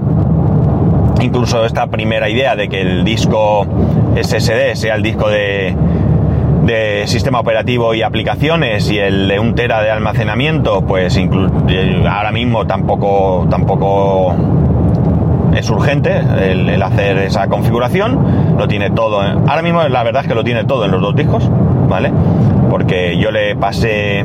incluso 1.22 1.64
esta 1.64 1.86
primera 1.86 2.28
idea 2.28 2.54
de 2.54 2.68
que 2.68 2.82
el 2.82 3.02
disco 3.02 3.66
SSD 4.14 4.74
sea 4.74 4.96
el 4.96 5.02
disco 5.02 5.30
de, 5.30 5.74
de 6.64 7.06
sistema 7.06 7.40
operativo 7.40 7.94
y 7.94 8.02
aplicaciones 8.02 8.90
y 8.90 8.98
el 8.98 9.28
de 9.28 9.38
un 9.38 9.54
tera 9.54 9.82
de 9.82 9.90
almacenamiento, 9.90 10.82
pues 10.82 11.16
eh, 11.16 12.04
ahora 12.08 12.32
mismo 12.32 12.66
tampoco, 12.66 13.46
tampoco 13.48 14.34
es 15.54 15.68
urgente 15.70 16.22
el, 16.40 16.82
hacer 16.82 17.18
esa 17.18 17.48
configuración. 17.48 18.56
Lo 18.58 18.68
tiene 18.68 18.90
todo. 18.90 19.20
Ahora 19.20 19.62
mismo 19.62 19.82
la 19.82 20.02
verdad 20.02 20.22
es 20.22 20.28
que 20.28 20.34
lo 20.34 20.44
tiene 20.44 20.64
todo 20.64 20.84
en 20.84 20.90
los 20.90 21.00
dos 21.00 21.16
discos, 21.16 21.48
¿vale? 21.88 22.12
Porque 22.68 23.16
yo 23.18 23.30
le 23.30 23.56
pasé 23.56 24.24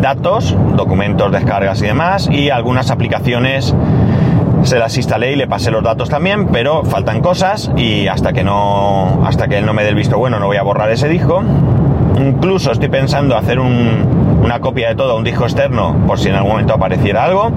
datos, 0.00 0.56
documentos, 0.76 1.30
descargas 1.32 1.80
y 1.82 1.86
demás, 1.86 2.28
y 2.30 2.50
algunas 2.50 2.90
aplicaciones 2.90 3.74
se 4.62 4.78
las 4.78 4.96
instalé 4.96 5.32
y 5.32 5.36
le 5.36 5.46
pasé 5.46 5.70
los 5.70 5.82
datos 5.82 6.08
también, 6.08 6.48
pero 6.48 6.84
faltan 6.84 7.20
cosas 7.20 7.70
y 7.76 8.06
hasta 8.06 8.32
que 8.32 8.44
no, 8.44 9.24
hasta 9.26 9.48
que 9.48 9.58
él 9.58 9.66
no 9.66 9.72
me 9.72 9.82
dé 9.82 9.90
el 9.90 9.94
visto 9.94 10.18
bueno 10.18 10.38
no 10.38 10.46
voy 10.46 10.56
a 10.56 10.62
borrar 10.62 10.90
ese 10.90 11.08
disco. 11.08 11.42
Incluso 12.16 12.70
estoy 12.70 12.88
pensando 12.88 13.36
hacer 13.36 13.58
una 13.58 14.60
copia 14.60 14.88
de 14.88 14.94
todo 14.94 15.12
a 15.12 15.16
un 15.16 15.24
disco 15.24 15.44
externo 15.44 15.96
por 16.06 16.18
si 16.18 16.28
en 16.28 16.36
algún 16.36 16.52
momento 16.52 16.74
apareciera 16.74 17.24
algo. 17.24 17.50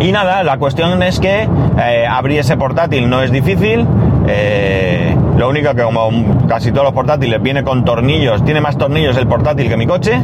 Y 0.00 0.10
nada, 0.10 0.42
la 0.42 0.58
cuestión 0.58 1.02
es 1.02 1.20
que 1.20 1.48
eh, 1.78 2.06
abrir 2.06 2.40
ese 2.40 2.56
portátil 2.56 3.08
no 3.08 3.22
es 3.22 3.30
difícil. 3.30 3.86
Eh, 4.26 5.16
lo 5.36 5.48
único 5.48 5.74
que 5.74 5.82
como 5.82 6.10
casi 6.48 6.72
todos 6.72 6.84
los 6.84 6.94
portátiles 6.94 7.40
viene 7.40 7.62
con 7.62 7.84
tornillos, 7.84 8.44
tiene 8.44 8.60
más 8.60 8.76
tornillos 8.76 9.16
el 9.16 9.26
portátil 9.26 9.68
que 9.68 9.76
mi 9.76 9.86
coche. 9.86 10.20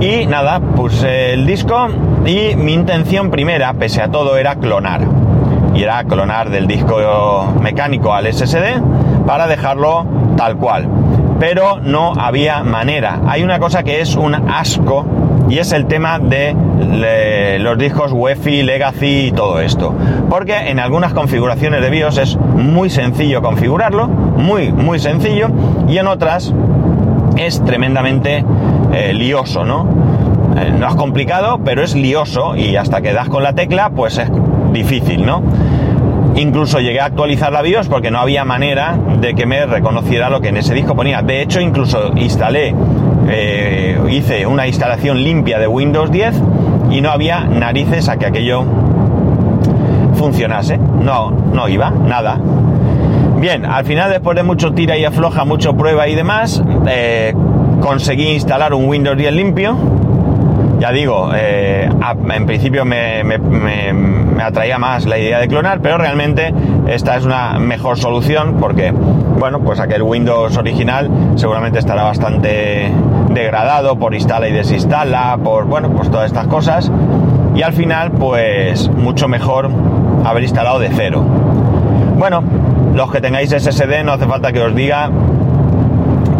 Y 0.00 0.26
nada, 0.26 0.60
puse 0.60 1.34
el 1.34 1.46
disco 1.46 1.88
y 2.26 2.54
mi 2.56 2.74
intención 2.74 3.30
primera, 3.30 3.72
pese 3.74 4.02
a 4.02 4.08
todo, 4.08 4.36
era 4.36 4.56
clonar. 4.56 5.02
Y 5.74 5.82
era 5.82 6.04
clonar 6.04 6.50
del 6.50 6.66
disco 6.66 7.54
mecánico 7.60 8.12
al 8.12 8.32
SSD 8.32 8.80
para 9.26 9.46
dejarlo 9.46 10.06
tal 10.36 10.56
cual. 10.56 10.88
Pero 11.38 11.80
no 11.80 12.12
había 12.12 12.62
manera. 12.62 13.20
Hay 13.26 13.42
una 13.42 13.58
cosa 13.58 13.82
que 13.82 14.00
es 14.00 14.16
un 14.16 14.34
asco 14.34 15.06
y 15.48 15.58
es 15.58 15.72
el 15.72 15.86
tema 15.86 16.18
de 16.18 16.54
los 17.60 17.78
discos 17.78 18.12
UEFI, 18.12 18.62
Legacy 18.62 19.26
y 19.26 19.32
todo 19.32 19.60
esto. 19.60 19.94
Porque 20.28 20.70
en 20.70 20.78
algunas 20.78 21.12
configuraciones 21.12 21.80
de 21.80 21.90
BIOS 21.90 22.18
es 22.18 22.36
muy 22.36 22.90
sencillo 22.90 23.42
configurarlo, 23.42 24.06
muy, 24.06 24.72
muy 24.72 24.98
sencillo, 24.98 25.48
y 25.88 25.98
en 25.98 26.06
otras 26.06 26.54
es 27.36 27.64
tremendamente 27.64 28.44
eh, 28.92 29.12
lioso, 29.12 29.64
¿no? 29.64 30.09
Eh, 30.60 30.72
no 30.78 30.88
es 30.88 30.94
complicado, 30.94 31.60
pero 31.64 31.82
es 31.82 31.94
lioso 31.94 32.54
y 32.54 32.76
hasta 32.76 33.00
que 33.00 33.12
das 33.12 33.28
con 33.28 33.42
la 33.42 33.54
tecla, 33.54 33.90
pues 33.90 34.18
es 34.18 34.30
difícil, 34.72 35.24
¿no? 35.24 35.42
Incluso 36.36 36.80
llegué 36.80 37.00
a 37.00 37.06
actualizar 37.06 37.52
la 37.52 37.62
BIOS 37.62 37.88
porque 37.88 38.10
no 38.10 38.18
había 38.18 38.44
manera 38.44 38.96
de 39.20 39.34
que 39.34 39.46
me 39.46 39.64
reconociera 39.66 40.28
lo 40.28 40.40
que 40.40 40.48
en 40.48 40.58
ese 40.58 40.74
disco 40.74 40.94
ponía. 40.94 41.22
De 41.22 41.40
hecho, 41.42 41.60
incluso 41.60 42.12
instalé, 42.16 42.74
eh, 43.28 43.98
hice 44.10 44.46
una 44.46 44.66
instalación 44.66 45.22
limpia 45.22 45.58
de 45.58 45.66
Windows 45.66 46.10
10 46.10 46.34
y 46.90 47.00
no 47.00 47.10
había 47.10 47.40
narices 47.40 48.08
a 48.08 48.18
que 48.18 48.26
aquello 48.26 48.64
funcionase. 50.14 50.76
No, 50.78 51.30
no 51.30 51.68
iba, 51.68 51.90
nada. 51.90 52.38
Bien, 53.38 53.64
al 53.64 53.84
final 53.86 54.10
después 54.10 54.36
de 54.36 54.42
mucho 54.42 54.72
tira 54.72 54.98
y 54.98 55.04
afloja, 55.04 55.44
mucho 55.44 55.74
prueba 55.74 56.06
y 56.06 56.14
demás, 56.14 56.62
conseguí 57.80 58.28
instalar 58.28 58.74
un 58.74 58.86
Windows 58.86 59.16
10 59.16 59.32
limpio. 59.32 59.76
Ya 60.80 60.92
digo, 60.92 61.30
eh, 61.34 61.90
en 62.32 62.46
principio 62.46 62.86
me, 62.86 63.22
atraía 64.42 64.78
más 64.78 65.04
la 65.04 65.18
idea 65.18 65.38
de 65.38 65.46
clonar, 65.46 65.80
pero 65.82 65.98
realmente 65.98 66.54
esta 66.88 67.18
es 67.18 67.26
una 67.26 67.58
mejor 67.58 67.98
solución 67.98 68.56
porque, 68.58 68.90
bueno, 68.90 69.60
pues 69.60 69.78
aquel 69.78 70.02
Windows 70.02 70.56
original 70.56 71.10
seguramente 71.34 71.78
estará 71.78 72.04
bastante 72.04 72.90
degradado 73.28 73.98
por 73.98 74.14
instala 74.14 74.48
y 74.48 74.52
desinstala, 74.52 75.38
por, 75.44 75.66
bueno, 75.66 75.90
pues 75.90 76.10
todas 76.10 76.24
estas 76.26 76.46
cosas. 76.46 76.90
Y 77.54 77.60
al 77.60 77.74
final, 77.74 78.12
pues 78.12 78.88
mucho 78.88 79.28
mejor 79.28 79.68
haber 80.24 80.44
instalado 80.44 80.78
de 80.78 80.88
cero. 80.88 81.22
Bueno, 82.16 82.42
los 82.94 83.12
que 83.12 83.20
tengáis 83.20 83.50
SSD 83.50 84.02
no 84.02 84.12
hace 84.12 84.24
falta 84.24 84.50
que 84.50 84.62
os 84.62 84.74
diga 84.74 85.10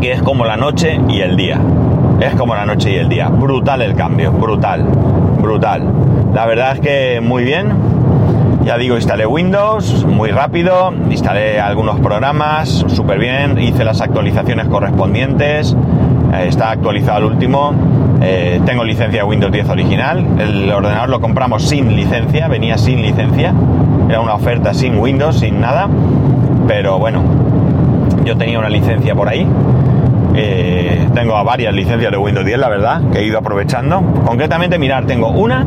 que 0.00 0.12
es 0.12 0.23
como 0.23 0.47
la 0.47 0.56
noche 0.56 0.99
y 1.11 1.20
el 1.20 1.37
día. 1.37 1.61
Es 2.20 2.34
como 2.34 2.54
la 2.54 2.66
noche 2.66 2.92
y 2.92 2.96
el 2.96 3.08
día. 3.08 3.28
Brutal 3.28 3.80
el 3.80 3.94
cambio, 3.94 4.30
brutal, 4.30 4.84
brutal. 5.40 5.82
La 6.34 6.44
verdad 6.44 6.74
es 6.74 6.80
que 6.80 7.20
muy 7.22 7.44
bien. 7.44 7.72
Ya 8.62 8.76
digo, 8.76 8.96
instalé 8.96 9.24
Windows 9.24 10.04
muy 10.04 10.30
rápido, 10.30 10.92
instalé 11.10 11.58
algunos 11.58 11.98
programas 12.00 12.68
súper 12.88 13.18
bien, 13.18 13.58
hice 13.58 13.84
las 13.84 14.02
actualizaciones 14.02 14.68
correspondientes, 14.68 15.74
eh, 16.34 16.44
está 16.46 16.70
actualizado 16.70 17.20
el 17.20 17.24
último, 17.24 17.72
eh, 18.20 18.60
tengo 18.66 18.84
licencia 18.84 19.24
Windows 19.24 19.50
10 19.50 19.70
original, 19.70 20.26
el 20.38 20.70
ordenador 20.70 21.08
lo 21.08 21.22
compramos 21.22 21.66
sin 21.66 21.96
licencia, 21.96 22.48
venía 22.48 22.76
sin 22.76 23.00
licencia, 23.00 23.54
era 24.10 24.20
una 24.20 24.34
oferta 24.34 24.74
sin 24.74 24.98
Windows, 24.98 25.40
sin 25.40 25.58
nada, 25.58 25.88
pero 26.68 26.98
bueno, 26.98 27.22
yo 28.26 28.36
tenía 28.36 28.58
una 28.58 28.68
licencia 28.68 29.14
por 29.14 29.26
ahí 29.30 29.48
eh, 30.42 31.09
tengo 31.14 31.42
varias 31.44 31.75
licencias 31.75 32.11
de 32.11 32.16
Windows 32.16 32.47
10, 32.47 32.59
la 32.59 32.68
verdad, 32.68 33.02
que 33.12 33.18
he 33.18 33.25
ido 33.25 33.38
aprovechando. 33.38 34.00
Concretamente, 34.25 34.78
mirar, 34.78 35.04
tengo 35.04 35.28
una 35.28 35.66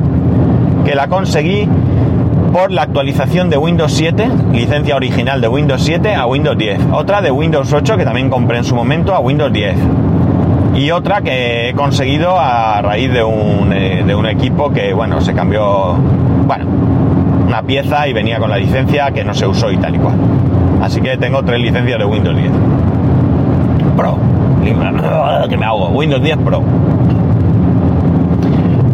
que 0.83 0.95
la 0.95 1.07
conseguí 1.07 1.69
por 2.51 2.71
la 2.71 2.83
actualización 2.83 3.49
de 3.49 3.57
Windows 3.57 3.93
7, 3.93 4.29
licencia 4.51 4.95
original 4.95 5.41
de 5.41 5.47
Windows 5.47 5.81
7 5.83 6.15
a 6.15 6.25
Windows 6.25 6.57
10. 6.57 6.79
Otra 6.91 7.21
de 7.21 7.31
Windows 7.31 7.71
8 7.71 7.97
que 7.97 8.03
también 8.03 8.29
compré 8.29 8.57
en 8.57 8.63
su 8.63 8.75
momento 8.75 9.13
a 9.13 9.19
Windows 9.19 9.53
10. 9.53 9.75
Y 10.75 10.89
otra 10.89 11.21
que 11.21 11.69
he 11.69 11.73
conseguido 11.73 12.39
a 12.39 12.81
raíz 12.81 13.13
de 13.13 13.23
un, 13.23 13.71
eh, 13.73 14.03
de 14.05 14.15
un 14.15 14.25
equipo 14.25 14.71
que, 14.71 14.91
bueno, 14.93 15.21
se 15.21 15.33
cambió, 15.33 15.93
bueno, 16.47 16.65
una 17.47 17.61
pieza 17.61 18.07
y 18.07 18.13
venía 18.13 18.39
con 18.39 18.49
la 18.49 18.57
licencia 18.57 19.11
que 19.11 19.23
no 19.23 19.35
se 19.35 19.45
usó 19.45 19.71
y 19.71 19.77
tal 19.77 19.95
y 19.95 19.99
cual. 19.99 20.15
Así 20.81 20.99
que 20.99 21.15
tengo 21.17 21.43
tres 21.43 21.59
licencias 21.59 21.99
de 21.99 22.05
Windows 22.05 22.35
10. 22.35 22.51
Pro 23.95 24.32
que 25.49 25.57
me 25.57 25.65
hago. 25.65 25.89
Windows 25.89 26.21
10 26.21 26.37
Pro. 26.37 26.63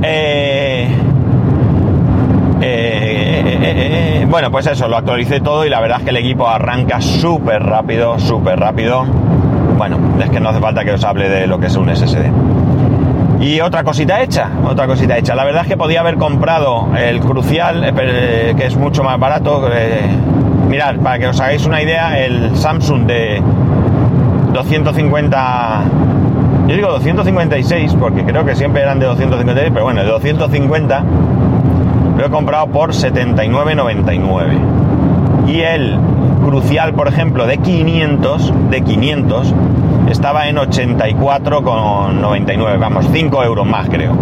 Eh, 0.02 0.88
eh, 2.62 3.60
eh, 3.62 4.26
bueno, 4.30 4.50
pues 4.50 4.68
eso, 4.68 4.88
lo 4.88 4.98
actualicé 4.98 5.40
todo 5.42 5.66
y 5.66 5.70
la 5.70 5.80
verdad 5.80 6.00
es 6.00 6.04
que 6.06 6.10
el 6.10 6.18
equipo 6.18 6.48
arranca 6.48 7.02
súper 7.02 7.64
rápido, 7.64 8.18
súper 8.20 8.60
rápido. 8.60 9.06
Bueno, 9.78 9.98
es 10.22 10.30
que 10.30 10.40
no 10.40 10.50
hace 10.50 10.60
falta 10.60 10.84
que 10.84 10.92
os 10.92 11.04
hable 11.04 11.30
de 11.30 11.48
lo 11.48 11.60
que 11.60 11.68
es 11.68 11.76
un 11.76 11.96
SSD. 11.96 12.32
Y 13.40 13.62
otra 13.62 13.84
cosita 13.84 14.22
hecha, 14.22 14.50
otra 14.66 14.86
cosita 14.88 15.18
hecha. 15.18 15.34
La 15.36 15.46
verdad 15.46 15.62
es 15.62 15.70
que 15.70 15.78
podía 15.78 16.02
haber 16.02 16.16
comprado 16.16 16.90
el 16.98 17.22
Crucial, 17.22 17.94
que 17.96 18.66
es 18.66 18.76
mucho 18.76 19.02
más 19.04 19.18
barato. 19.18 19.70
mirad, 20.68 20.98
para 20.98 21.20
que 21.20 21.28
os 21.28 21.40
hagáis 21.40 21.66
una 21.66 21.82
idea, 21.82 22.20
el 22.20 22.56
Samsung 22.58 23.06
de 23.06 23.42
250 24.54 25.84
yo 26.68 26.76
digo 26.76 26.90
256 26.90 27.96
porque 28.00 28.24
creo 28.24 28.46
que 28.46 28.56
siempre 28.56 28.82
eran 28.82 29.00
de 29.00 29.08
256 29.08 29.72
pero 29.74 29.84
bueno 29.86 30.02
de 30.02 30.08
250 30.08 31.04
lo 32.18 32.26
he 32.26 32.30
comprado 32.30 32.68
por 32.68 32.92
79.99 32.92 35.48
y 35.48 35.62
el 35.62 35.98
crucial 36.44 36.94
por 36.94 37.08
ejemplo 37.08 37.48
de 37.48 37.58
500 37.58 38.54
de 38.70 38.82
500 38.82 39.56
estaba 40.10 40.48
en 40.48 40.58
84,99 40.58 42.80
vamos 42.80 43.08
5 43.12 43.44
euros 43.44 43.68
más 43.68 43.90
creo. 43.90 44.16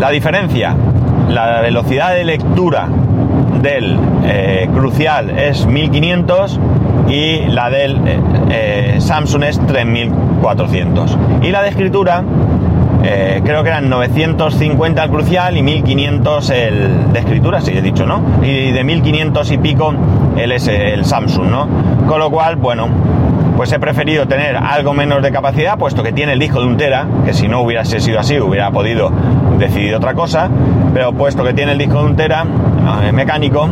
La 0.00 0.10
diferencia 0.10 0.74
la 1.28 1.60
velocidad 1.60 2.14
de 2.14 2.24
lectura 2.24 2.88
del 3.60 3.98
eh, 4.24 4.68
crucial 4.72 5.30
es 5.30 5.66
1500 5.66 6.60
y 7.08 7.46
la 7.46 7.70
del 7.70 7.96
eh, 8.06 8.20
eh, 8.50 8.96
Samsung 8.98 9.44
es 9.44 9.66
3400. 9.66 11.18
Y 11.42 11.50
la 11.50 11.62
de 11.62 11.68
escritura 11.68 12.22
eh, 13.04 13.40
creo 13.44 13.62
que 13.62 13.68
eran 13.68 13.88
950 13.88 15.04
el 15.04 15.10
crucial 15.10 15.56
y 15.56 15.62
1500 15.62 16.50
el 16.50 17.12
de 17.12 17.18
escritura, 17.18 17.60
si 17.60 17.72
he 17.72 17.82
dicho, 17.82 18.06
¿no? 18.06 18.22
Y 18.42 18.72
de 18.72 18.84
1500 18.84 19.50
y 19.52 19.58
pico 19.58 19.94
el, 20.36 20.52
el 20.52 21.04
Samsung, 21.04 21.48
¿no? 21.48 21.68
Con 22.06 22.18
lo 22.18 22.30
cual, 22.30 22.56
bueno, 22.56 22.88
pues 23.58 23.72
he 23.72 23.80
preferido 23.80 24.28
tener 24.28 24.56
algo 24.56 24.94
menos 24.94 25.20
de 25.20 25.32
capacidad, 25.32 25.76
puesto 25.76 26.02
que 26.04 26.12
tiene 26.12 26.34
el 26.34 26.38
disco 26.38 26.60
de 26.60 26.66
un 26.66 26.76
tera, 26.76 27.06
que 27.24 27.34
si 27.34 27.48
no 27.48 27.62
hubiese 27.62 27.98
sido 27.98 28.20
así 28.20 28.38
hubiera 28.38 28.70
podido 28.70 29.10
decidir 29.58 29.94
otra 29.96 30.14
cosa, 30.14 30.48
pero 30.94 31.12
puesto 31.12 31.42
que 31.42 31.54
tiene 31.54 31.72
el 31.72 31.78
disco 31.78 31.98
de 31.98 32.04
un 32.04 32.14
tera 32.14 32.44
eh, 33.02 33.10
mecánico, 33.10 33.68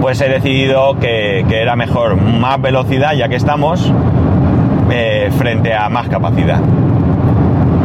pues 0.00 0.20
he 0.20 0.28
decidido 0.28 0.98
que, 0.98 1.44
era 1.50 1.76
mejor 1.76 2.16
más 2.16 2.60
velocidad, 2.60 3.12
ya 3.14 3.28
que 3.28 3.36
estamos, 3.36 3.92
eh, 4.90 5.30
frente 5.36 5.74
a 5.74 5.88
más 5.88 6.08
capacidad. 6.08 6.60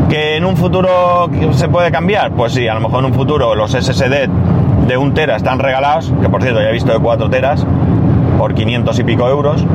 ¿Que 0.10 0.38
en 0.38 0.46
un 0.46 0.56
futuro 0.56 1.30
se 1.52 1.68
puede 1.68 1.92
cambiar? 1.92 2.32
Pues 2.32 2.54
sí, 2.54 2.68
a 2.68 2.74
lo 2.74 2.80
mejor 2.80 3.00
en 3.00 3.06
un 3.06 3.14
futuro 3.14 3.56
los 3.56 3.72
SSD 3.72 4.30
de 4.88 4.98
un 4.98 5.14
tera 5.14 5.36
están 5.36 5.60
regalados, 5.60 6.14
que 6.22 6.30
por 6.30 6.42
cierto 6.42 6.62
ya 6.62 6.70
he 6.70 6.74
visto 6.74 6.94
de 6.94 7.00
4 7.00 7.30
teras 7.30 7.66
por 8.38 8.54
500 8.54 9.00
y 9.00 9.04
pico 9.04 9.28
euros. 9.28 9.66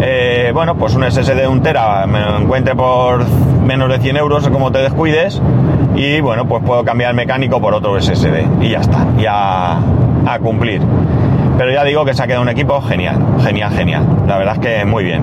Eh, 0.00 0.50
bueno, 0.54 0.76
pues 0.76 0.94
un 0.94 1.04
SSD 1.10 1.34
de 1.34 1.48
un 1.48 1.62
tera 1.62 2.06
me 2.06 2.20
lo 2.20 2.38
encuentre 2.38 2.74
por 2.74 3.24
menos 3.66 3.88
de 3.88 3.98
100 3.98 4.16
euros 4.16 4.48
como 4.48 4.70
te 4.70 4.78
descuides 4.78 5.40
y 5.96 6.20
bueno, 6.20 6.46
pues 6.46 6.62
puedo 6.64 6.84
cambiar 6.84 7.10
el 7.10 7.16
mecánico 7.16 7.60
por 7.60 7.74
otro 7.74 8.00
SSD 8.00 8.62
y 8.62 8.70
ya 8.70 8.80
está, 8.80 9.06
ya 9.18 9.78
a 10.26 10.38
cumplir. 10.40 10.82
Pero 11.56 11.72
ya 11.72 11.84
digo 11.84 12.04
que 12.04 12.14
se 12.14 12.22
ha 12.22 12.26
quedado 12.26 12.42
un 12.42 12.48
equipo 12.48 12.80
genial, 12.82 13.16
genial, 13.42 13.72
genial. 13.72 14.04
La 14.26 14.36
verdad 14.38 14.54
es 14.54 14.60
que 14.60 14.84
muy 14.84 15.04
bien. 15.04 15.22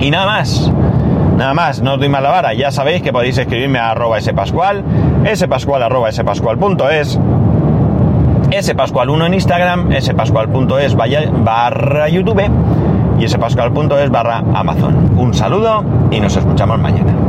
Y 0.00 0.10
nada 0.10 0.26
más. 0.26 0.70
Nada 1.36 1.54
más, 1.54 1.80
no 1.80 1.94
os 1.94 1.98
doy 1.98 2.08
más 2.08 2.22
la 2.22 2.30
vara. 2.30 2.52
Ya 2.52 2.70
sabéis 2.70 3.00
que 3.02 3.12
podéis 3.12 3.38
escribirme 3.38 3.78
a 3.78 3.92
arroba 3.92 4.20
spascual, 4.20 4.84
spascual 5.34 5.82
arroba 5.82 6.12
spascual.es, 6.12 7.18
spascual1 8.50 9.26
en 9.26 9.34
Instagram, 9.34 9.88
spascual.es 10.00 10.94
barra 10.94 12.08
YouTube 12.08 12.42
y 13.18 13.28
spascual.es 13.28 14.10
barra 14.10 14.42
Amazon. 14.52 15.12
Un 15.16 15.32
saludo 15.32 15.82
y 16.10 16.20
nos 16.20 16.36
escuchamos 16.36 16.78
mañana. 16.78 17.20